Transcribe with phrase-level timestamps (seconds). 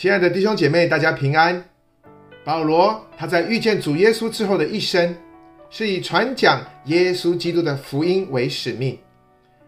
[0.00, 1.62] 亲爱的弟兄姐妹，大家平安。
[2.42, 5.14] 保罗他在遇见主耶稣之后的一生，
[5.68, 8.98] 是以传讲耶稣基督的福音为使命。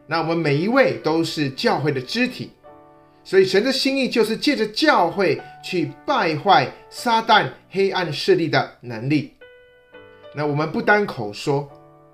[0.06, 2.50] 那我们每一位都是教会的肢体，
[3.22, 9.34] 所以神的心意就是借着教会去败坏撒旦黑暗势力的能力。
[10.34, 11.70] 那我们不单口说，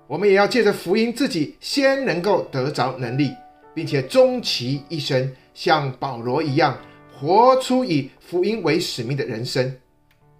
[0.07, 3.31] 我们也要借着福音自己先能够得着能力，
[3.73, 6.77] 并且终其一生像保罗一样。
[7.19, 9.75] 活出以福音为使命的人生，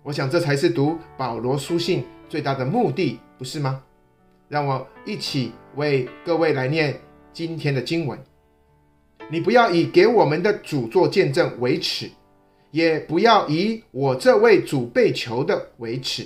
[0.01, 3.83] 我想这才是读保罗书信最大的目的，不是吗？
[4.47, 6.97] 让我一起为各位来念
[7.33, 8.17] 今天的经文。
[9.29, 12.09] 你不要以给我们的主做见证为耻，
[12.71, 16.25] 也不要以我这位主被囚的为耻，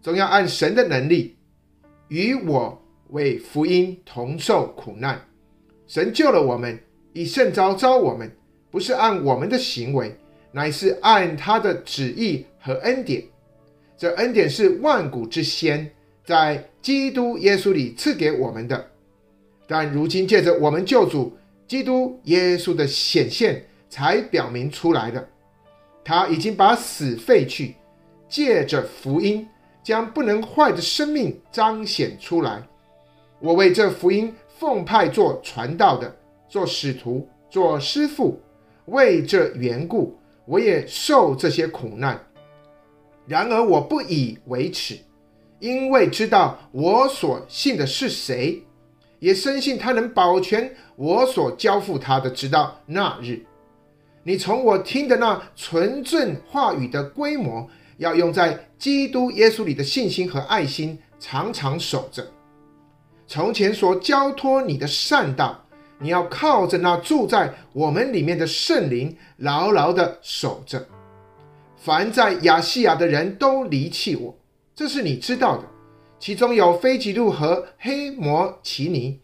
[0.00, 1.36] 总要按神的能力，
[2.08, 5.20] 与我为福音同受苦难。
[5.86, 8.34] 神救了我们，以圣召召我们。
[8.72, 10.16] 不是按我们的行为，
[10.50, 13.22] 乃是按他的旨意和恩典。
[13.98, 15.88] 这恩典是万古之先，
[16.24, 18.88] 在基督耶稣里赐给我们的。
[19.68, 21.36] 但如今借着我们救主
[21.68, 25.28] 基督耶稣的显现，才表明出来的。
[26.02, 27.74] 他已经把死废去，
[28.26, 29.46] 借着福音
[29.82, 32.66] 将不能坏的生命彰显出来。
[33.38, 36.16] 我为这福音奉派做传道的，
[36.48, 38.40] 做使徒，做师傅。
[38.86, 42.20] 为这缘故，我也受这些苦难。
[43.26, 44.98] 然而我不以为耻，
[45.60, 48.60] 因为知道我所信的是谁，
[49.20, 53.40] 也深信他能保全我所交付他的，直到那日。
[54.24, 62.26] 你从我听的那纯正话语的规模，要用在基督耶稣里的信心和爱心，常常守着。
[63.28, 65.64] 从前所交托你的善道。
[66.02, 70.84] 你要靠着那住在我们里面的圣灵，牢牢地守着。
[71.76, 74.36] 凡在亚细亚的人都离弃我，
[74.74, 75.64] 这是你知道的。
[76.18, 79.20] 其中有腓吉路和黑摩其尼。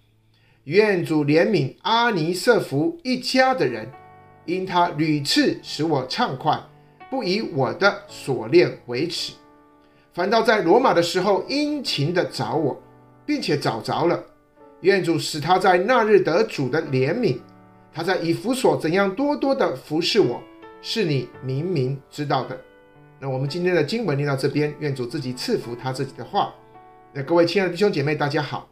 [0.64, 3.88] 愿主怜悯阿尼色弗一家的人，
[4.44, 6.60] 因他屡次使我畅快，
[7.08, 9.32] 不以我的锁链为耻，
[10.12, 12.80] 反倒在罗马的时候殷勤地找我，
[13.24, 14.22] 并且找着了。
[14.82, 17.38] 愿主使他在那日得主的怜悯。
[17.92, 20.40] 他在以弗所怎样多多的服侍我，
[20.80, 22.56] 是你明明知道的。
[23.18, 26.54] 那我们今天的经文念到这边，愿主自己赐福他自己的话。
[27.12, 28.68] 那各位亲爱的弟兄姐妹，大家好。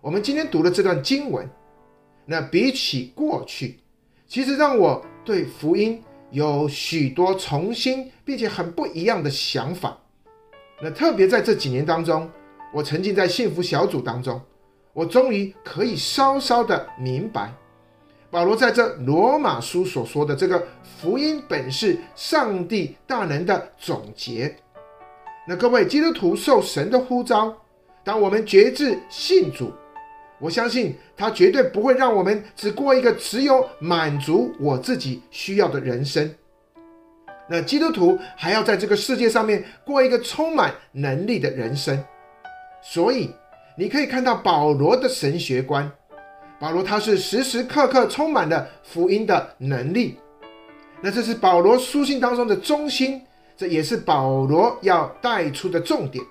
[0.00, 1.48] 我们今天读的这段经文，
[2.24, 3.78] 那比起过去，
[4.26, 6.02] 其实让我对福音
[6.32, 9.96] 有许多重新并且很不一样的想法。
[10.82, 12.28] 那特别在这几年当中，
[12.74, 14.40] 我沉浸在幸福小组当中。
[14.96, 17.52] 我终于可以稍稍的明白，
[18.30, 24.56] 保罗在这罗马书所说的这个福音本是上帝大能的总结。
[25.46, 27.54] 那各位基督徒受神的呼召，
[28.02, 29.70] 当我们决志信主，
[30.38, 36.34] 我相信他绝对不会让我们只过一个只有满足我自己需要的人生。
[37.50, 42.02] 那基督徒还要在这个世界上面过一个充满能力的人生，
[42.82, 43.30] 所以。
[43.78, 45.92] 你可以看到保罗的神学观，
[46.58, 50.16] 保罗他是时时刻刻充满了福音的能力，
[51.02, 53.20] 那这是保罗书信当中的中心，
[53.54, 56.24] 这也是保罗要带出的重点。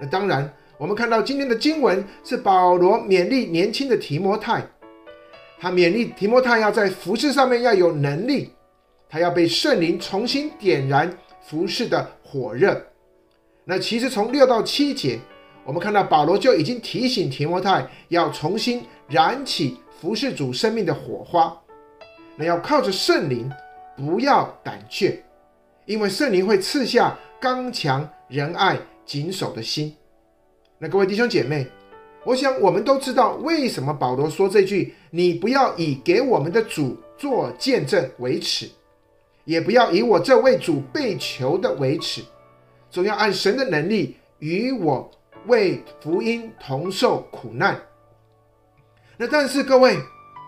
[0.00, 0.48] 那当然，
[0.78, 4.64] 我们看到今天的经文是保罗勉励年轻的提摩太，
[5.58, 8.52] 他勉励提摩太要在服事上面要有能力，
[9.08, 12.80] 他要被圣灵重新点燃服事的火热。
[13.64, 15.18] 那其实从六到七节。
[15.64, 21.56] 我们看到保罗就已经提醒提摩太要重新燃起服侍主生命的火花，
[22.34, 23.50] 那要靠着圣灵，
[23.96, 25.22] 不要胆怯，
[25.84, 29.94] 因为圣灵会赐下刚强、仁爱、谨守的心。
[30.78, 31.66] 那各位弟兄姐妹，
[32.24, 38.66] 我想我们都知道为什么保罗说这句：“你不要以给我们的主做见证为耻，
[39.44, 42.22] 也不要以我这位主被囚的为耻，
[42.90, 45.08] 总要按神的能力与我。”
[45.46, 47.80] 为福音同受苦难，
[49.16, 49.98] 那但是各位，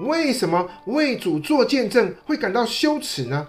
[0.00, 3.48] 为什么为主做见证会感到羞耻呢？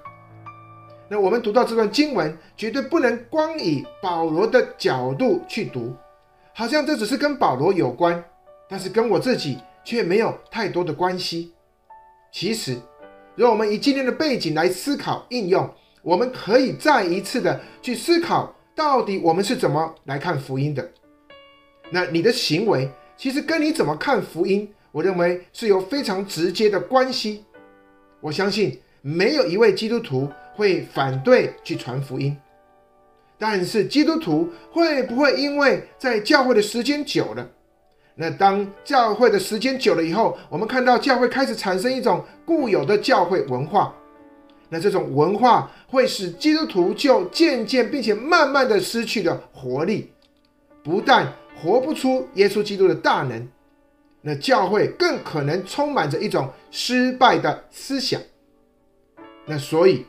[1.10, 5.94] 那我们读到这段经文，绝对不能光以保罗的角度去读，
[6.54, 8.24] 好像这只是跟保罗有关，
[8.70, 11.54] 但是跟我自己却没有太多的关系。
[12.32, 12.78] 其实，
[13.36, 15.70] 让我们以今天的背景来思考应用，
[16.02, 20.90] 我们可以再一次的去思考，到底我们是怎么来看福音的。
[21.94, 27.46] 那你的行为其实跟你怎么看福音，我认为是有非常直接的关系。
[28.20, 32.36] 我相信没有一位基督徒会反对去传福音。
[33.38, 37.48] 但是基督徒会不会因为在教会的时间久了，
[38.16, 43.94] 那当教会的时间久了以后，我们看到教会开始产生一种固有的教会文化，
[44.68, 50.12] 那这种文化会使基督徒就渐渐并且慢慢的失去了活力，
[50.84, 51.32] 不但
[51.64, 53.48] 活不出耶稣基督的大能，
[54.20, 58.20] 那教会更可能充满着一种失败的思想。
[59.46, 60.06] 那所以，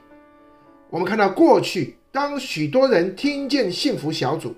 [0.90, 4.56] 我们看到过去，当许多人听见幸福小组，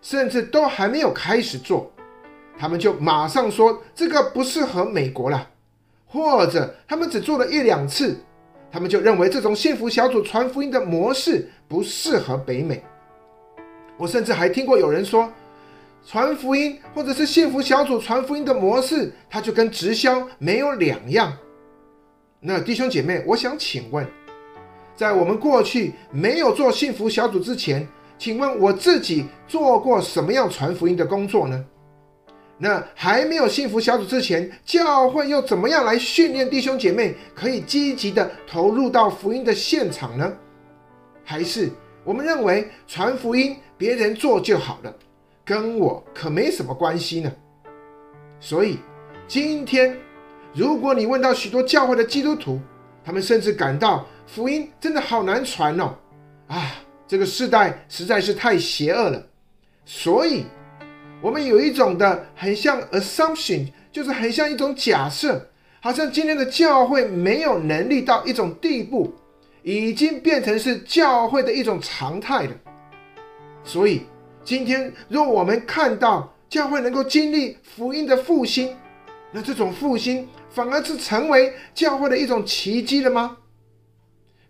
[0.00, 1.92] 甚至都还没有开始做。
[2.58, 5.48] 他们就马上说这个不适合美国了，
[6.08, 8.16] 或者他们只做了一两次，
[8.72, 12.82] 他们就认为这种幸福小组传福音的模式不适合北美。
[13.96, 15.32] 我甚至还听过有人说，
[16.04, 21.32] 传福音或者是幸福小组传福音的模式，它就跟直销没有两样。
[22.40, 24.04] 那弟兄姐妹，我想请问，
[24.96, 27.86] 在我们过去没有做幸福小组之前，
[28.18, 31.64] 请问我自己做过什么样传福音的工作呢？
[32.58, 40.32] 那还没有幸福小组之前，教会又怎么样来训练弟兄姐妹可以积极的投入到福音的现场呢？
[41.24, 41.70] 还是
[42.04, 44.92] 我们认为传福音别人做就好了，
[45.44, 47.32] 跟我可没什么关系呢？
[48.40, 48.78] 所以
[49.26, 49.96] 今天，
[50.52, 52.60] 如果你问到许多教会的基督徒，
[53.04, 55.94] 他们甚至感到福音真的好难传哦，
[56.48, 59.26] 啊，这个世代实在是太邪恶了，
[59.84, 60.44] 所以。
[61.20, 65.48] 我们有一种的很像 assumption，就是很像一种假设，
[65.80, 69.14] 好像今天的教会没有能力到一种地步，
[69.62, 72.50] 已经变成是教会的一种常态了。
[73.62, 74.02] 所以
[74.44, 78.76] 今天，若我们看到教会能够经历福音的复兴，
[79.30, 83.38] 那这种复兴反而是成为教会的一种奇迹了吗？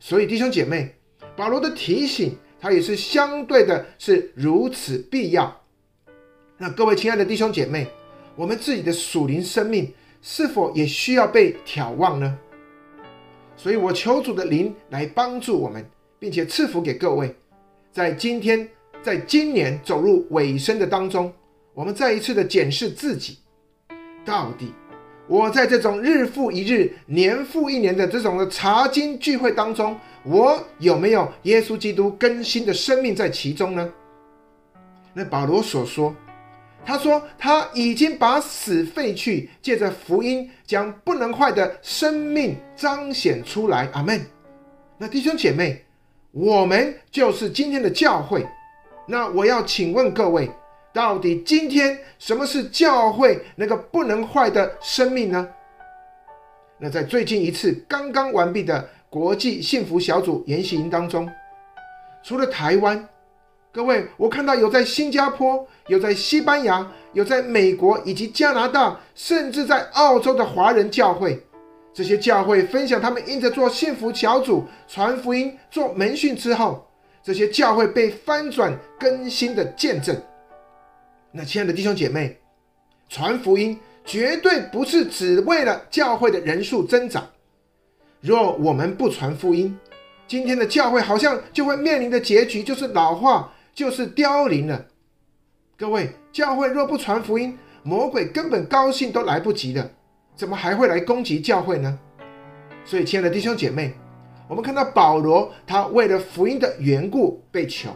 [0.00, 0.94] 所以弟兄姐妹，
[1.36, 5.60] 保罗的提醒，他也是相对的，是如此必要。
[6.56, 7.86] 那各位亲爱的弟兄姐妹，
[8.34, 9.92] 我们自己的属灵生命
[10.22, 12.38] 是否也需要被眺望呢？
[13.56, 15.84] 所以我求主的灵来帮助我们，
[16.18, 17.36] 并且赐福给各位，
[17.92, 18.68] 在今天，
[19.02, 21.32] 在今年走入尾声的当中，
[21.74, 23.38] 我们再一次的检视自己，
[24.24, 24.72] 到底
[25.26, 33.92] 我在这种日复一日、年复一年的这种的查经聚会当中，我有没有耶稣基督更新的生命在其中呢？
[35.12, 36.14] 那保罗所说。
[36.84, 44.20] 他说：“他已经把死废去，借着福音将不能坏的生命彰显出来。”阿门。
[44.98, 45.84] 那弟兄姐妹，
[46.32, 48.44] 我们就是今天的教会。
[49.06, 50.50] 那我要请问各位，
[50.92, 55.48] 到底今天什么是教会那个不能坏的生命呢？
[56.78, 61.28] 那在最近一次刚刚完毕的国际幸福小组研习营当中，
[62.22, 63.08] 除了台湾。
[63.74, 71.42] 各位，我看到有在新加坡，有在西班牙，有在美国以及加拿大，甚至在澳洲的华人教会，
[71.94, 76.86] 这些教会分享他们因着做幸福小组、传福音、做门训之后，
[77.22, 80.20] 这些教会被翻转更新的见证。
[81.30, 82.38] 那亲爱的弟兄姐妹，
[83.08, 87.28] 传福音绝对不是只为了教会的人数增长。
[88.20, 89.78] 若我们不传福音，
[90.26, 93.52] 今天的教会好像就会面临的结局就是老化。
[93.74, 94.84] 就是凋零了。
[95.78, 99.90] 各位，教会若不传福音，魔鬼根本高兴都来不及了，
[100.36, 101.98] 怎么还会来攻击教会呢？
[102.84, 103.94] 所以，亲爱的弟兄姐妹，
[104.52, 107.88] 我们看到保罗，他为了福音的缘故被囚，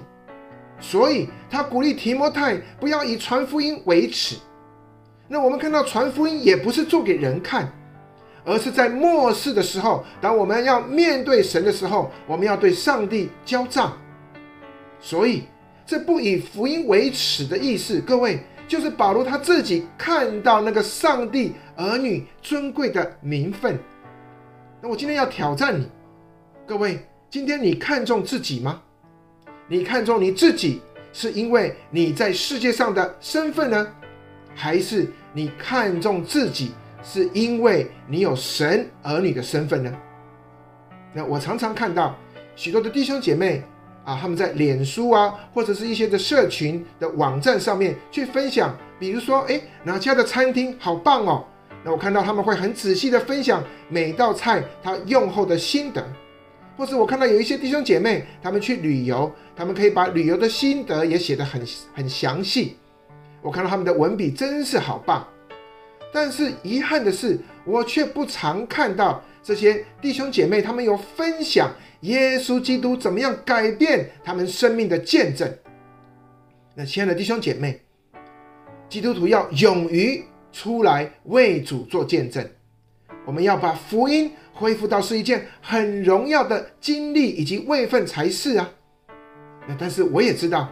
[0.81, 4.37] 所以他鼓励提摩太不要以传福音为耻。
[5.29, 7.71] 那我们看到传福音也不是做给人看，
[8.43, 13.93] 而是在末世的时候，当我们要面对神的时候，我们要对上帝交账。
[14.99, 15.43] 所以。
[15.89, 23.79] 这不以福音为耻的意思，各位，就是保罗他自己看到那个上帝儿女尊贵的名分。
[24.83, 25.89] 那我今天要挑战你，
[26.69, 26.99] 各位，
[27.31, 28.83] 今天你看重自己吗？
[29.69, 30.83] 你看重你自己，
[31.13, 33.87] 是因为你在世界上的身份呢？
[34.53, 36.73] 还是你看重自己，
[37.05, 39.93] 是因为你有神儿女的身份呢？
[41.15, 42.17] 那我常常看到
[42.57, 43.63] 许多的弟兄姐妹。
[44.05, 51.45] 啊，他们在脸书啊，或者是一些的社群的网站上面去分享，比如说，哎，哪家的餐厅好棒哦。
[51.83, 56.07] 那我看到他们会很仔细的分享每道菜他用后的心得，
[56.77, 61.65] 或是我看到有一些弟兄姐妹，他们去旅游，他们可以把旅游的心得也写得很
[61.95, 62.77] 很详细。
[63.41, 65.27] 我看到他们的文笔真是好棒。
[66.13, 75.53] 但是遗憾的是，我却不常看到这些弟兄姐妹他们有分享耶稣基督怎么样改变他们生命的见证。
[76.75, 77.81] 那亲爱的弟兄姐妹，
[78.89, 82.47] 基督徒要勇于出来为主做见证，
[83.27, 88.71] 我们要把福音恢复到是一件很荣耀的经历以及位分才是啊。
[89.69, 90.69] 那但是我也知道，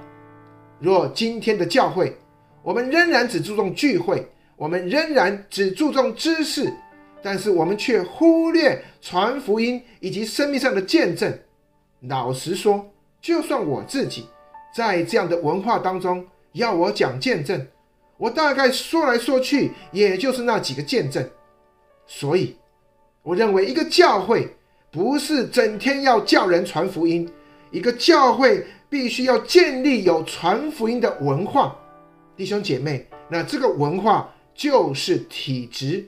[0.79, 2.17] 若今天的教会，
[2.63, 6.73] 我们仍然只注重聚会，我们仍然只注重知识，
[7.21, 11.37] 但是我们却忽略传福音以及生命上的见证。
[12.09, 12.89] 老实说，
[13.21, 14.29] 就算我自己
[14.73, 17.67] 在这样的文化当中，要我讲见证，
[18.17, 21.29] 我大概说来说去，也就是那几个见证。
[22.07, 22.57] 所以，
[23.23, 24.49] 我认为一个教会
[24.91, 27.29] 不是整天要叫人传福音，
[27.71, 31.77] 一个教会必须要建立有传福音的文化。
[32.37, 36.07] 弟兄姐妹，那这个文化就是体质，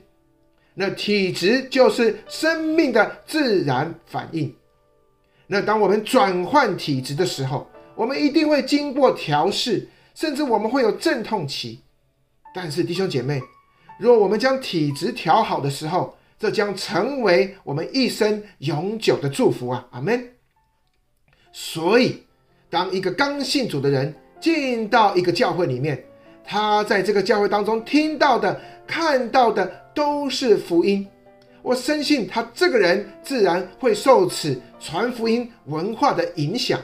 [0.73, 4.53] 那体质就是生命的自然反应。
[5.47, 11.81] 那当我们转换体质的时候，我们一定会经过调试，甚至我们会有阵痛期。
[12.53, 13.41] 但是弟兄姐妹，
[13.99, 19.87] 若我们将体质调好的时候，这将成为我们一生永久的祝福啊！
[19.91, 20.33] 阿门。
[21.51, 22.23] 所以，
[22.69, 26.03] 当一个刚信主的人进到一个教会里面，
[26.43, 31.07] 他在这个教会当中听到的、看到的都是福音，
[31.63, 36.79] 我深信他这个人自然会受此传福音文化的影响，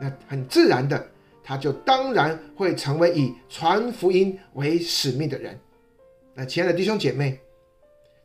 [0.00, 1.04] 那很自然的，
[1.42, 5.58] 他就当然会成为以传福音为使命的人。
[6.36, 7.38] 那亲爱的弟兄姐妹，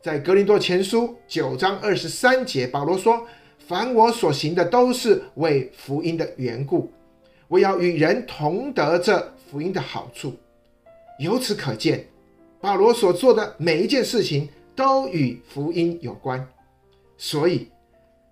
[0.02, 3.24] 在格林多前书九章二十三节，保罗说
[3.68, 6.90] ：“凡我所行的，都是为福音的缘故，
[7.46, 10.34] 我要与人同得这福音的好处。”
[11.20, 12.04] 由此可见，
[12.60, 16.44] 保罗所做的每一件事情都与福音有关，
[17.16, 17.68] 所以，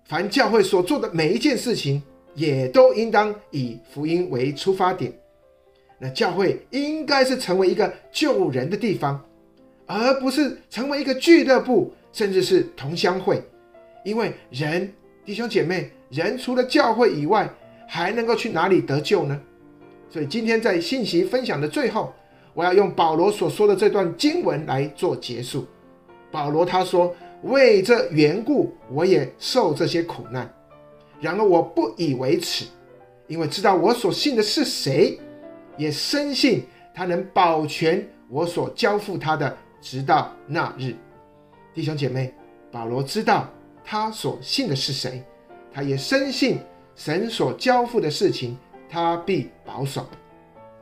[0.03, 2.03] 凡教会所做的每一件事情，
[2.35, 5.13] 也都应当以福音为出发点。
[5.97, 9.23] 那教会应该是成为一个救人的地方，
[9.89, 13.43] 而不是成为一个俱乐部，甚至是同乡会。
[14.05, 14.93] 因为人，
[15.25, 17.49] 弟兄姐妹，人除了教会以外，
[17.87, 19.41] 还能够去哪里得救呢？
[20.07, 22.13] 所以今天在信息分享的最后。
[22.55, 25.65] 我要用保罗所说的这段经文来做结束。
[26.29, 30.51] 保罗他说：“为这缘故，我也受这些苦难。
[31.21, 32.65] 然而我不以为耻，
[33.27, 35.17] 因为知道我所信的是谁，
[35.77, 40.95] 也深信他能保全我所交付他的，直到那日。”
[41.73, 42.33] 弟兄姐妹，
[42.71, 43.47] 保罗知道
[43.83, 45.23] 他所信的是谁，
[45.71, 46.59] 他也深信
[46.95, 48.57] 神所交付的事情，
[48.89, 50.05] 他必保守。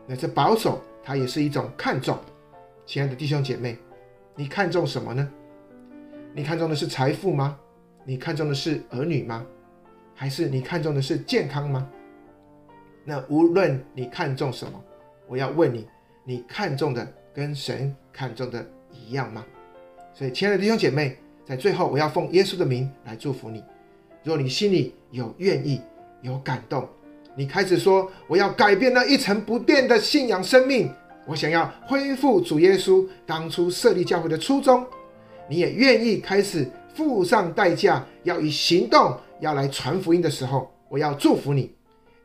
[0.05, 0.81] 那这保守。
[1.09, 2.19] 它也是一种看重，
[2.85, 3.77] 亲爱的弟兄姐妹，
[4.35, 5.25] 你看重什么呢？
[6.33, 7.57] 你看重的是财富吗？
[8.03, 9.45] 你看重的是儿女吗？
[10.13, 11.89] 还是你看重的是健康吗？
[13.05, 14.83] 那无论你看重什么，
[15.29, 15.87] 我要问你，
[16.25, 18.69] 你看重的跟神看重的
[19.05, 19.45] 一样吗？
[20.13, 23.63] 所以，亲爱的弟兄姐妹，在最后，我要奉耶稣的名来祝福你。
[24.23, 25.79] 若你心里有愿意，
[26.21, 26.87] 有感动。
[27.35, 30.91] 你开始说，我要改变那一成不变的信仰生命，
[31.27, 34.85] 我想要恢复主耶稣当初设立教会的初衷。
[35.47, 41.71] 你也愿意开始付上代价，要以行动要来传福音的时候，我要祝福你，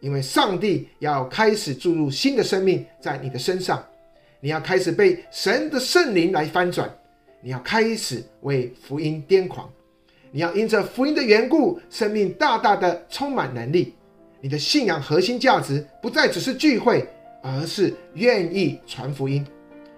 [0.00, 3.84] 因为上帝要开始注入新的生命在你的身上。
[4.44, 6.92] 你要开始被神的圣灵来翻转，
[7.40, 9.70] 你要开始为福音癫狂，
[10.32, 13.94] 你要因着福音的缘故，生命大大的充满能力。
[14.40, 17.06] 你的信仰核心价值不再只是聚会，
[17.40, 19.46] 而是愿意传福音。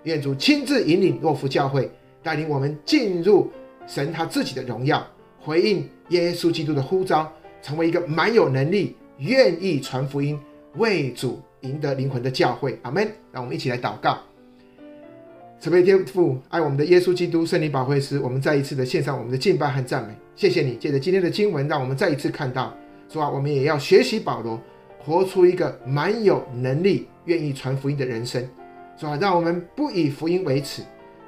[0.02, 1.90] 愿主亲自引领诺福教会，
[2.22, 3.50] 带领我们进入
[3.86, 5.02] 神他自己的荣耀，
[5.40, 7.32] 回应耶稣基督的呼召，
[7.62, 10.38] 成为一个蛮有能力、愿意传福音、
[10.76, 12.78] 为主赢得灵魂的教会。
[12.82, 13.10] 阿门。
[13.32, 14.18] 让我们一起来祷告。
[15.64, 20.14] 慈悲天父，爱我们的耶稣基督圣灵保惠师，我们再一次的献上我们的敬拜和赞美。
[20.36, 22.76] 谢谢你，借着今天的经文，让我们再一次看到。
[23.08, 23.30] 是吧？
[23.30, 24.60] 我们也要学习保罗，
[24.98, 28.46] 活出一个满有能力、愿意传福音的人生，
[28.98, 29.16] 是吧？
[29.18, 30.82] 让我们不以福音为耻，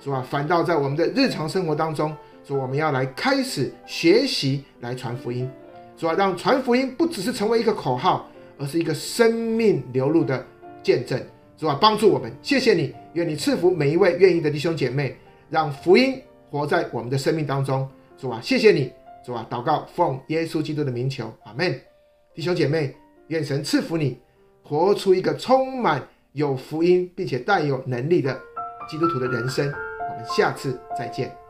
[0.05, 0.23] 是吧？
[0.28, 2.14] 反倒在我们的日常生活当中，
[2.47, 5.50] 说我们要来开始学习来传福音，
[5.97, 6.12] 是吧？
[6.12, 8.28] 让传福音不只是成为一个口号，
[8.59, 10.45] 而是一个生命流露的
[10.83, 11.19] 见证，
[11.56, 11.78] 主啊？
[11.80, 15.16] 帮助我们，谢谢你，愿你赐福每一位愿意的弟兄姐妹，
[15.48, 16.20] 让福音
[16.50, 18.40] 活在我们的生命当中，主啊？
[18.42, 18.92] 谢谢你。
[19.25, 19.46] 主啊？
[19.50, 21.80] 祷告，奉耶稣基督的名求，阿门。
[22.34, 22.94] 弟兄姐妹，
[23.28, 24.18] 愿神赐福你，
[24.62, 28.38] 活出一个充满有福音并且带有能力的
[28.88, 29.66] 基督徒的人生。
[29.66, 31.45] 我们下次再见。